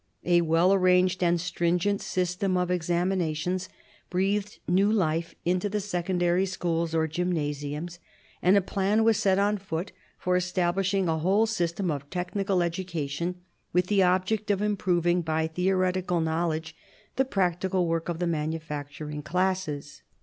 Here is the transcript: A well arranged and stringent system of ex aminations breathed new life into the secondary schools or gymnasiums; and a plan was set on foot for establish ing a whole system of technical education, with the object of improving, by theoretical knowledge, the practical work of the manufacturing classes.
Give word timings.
A 0.25 0.41
well 0.41 0.73
arranged 0.73 1.21
and 1.21 1.39
stringent 1.39 2.01
system 2.01 2.57
of 2.57 2.71
ex 2.71 2.87
aminations 2.89 3.69
breathed 4.09 4.57
new 4.67 4.91
life 4.91 5.35
into 5.45 5.69
the 5.69 5.79
secondary 5.79 6.47
schools 6.47 6.95
or 6.95 7.07
gymnasiums; 7.07 7.99
and 8.41 8.57
a 8.57 8.61
plan 8.61 9.03
was 9.03 9.17
set 9.17 9.37
on 9.37 9.59
foot 9.59 9.91
for 10.17 10.35
establish 10.35 10.95
ing 10.95 11.07
a 11.07 11.19
whole 11.19 11.45
system 11.45 11.91
of 11.91 12.09
technical 12.09 12.63
education, 12.63 13.41
with 13.73 13.85
the 13.85 14.01
object 14.01 14.49
of 14.49 14.59
improving, 14.59 15.21
by 15.21 15.45
theoretical 15.45 16.19
knowledge, 16.19 16.75
the 17.15 17.23
practical 17.23 17.85
work 17.85 18.09
of 18.09 18.17
the 18.17 18.25
manufacturing 18.25 19.21
classes. 19.21 20.01